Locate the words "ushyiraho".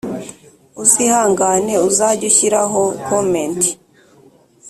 2.31-2.81